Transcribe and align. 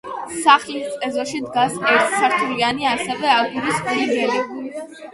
სახლის 0.45 0.95
ეზოში 1.07 1.43
დგას 1.43 1.77
ერთსართულიანი 1.91 2.91
ასევე 2.95 3.33
აგურის 3.39 3.87
ფლიგელი. 3.93 4.47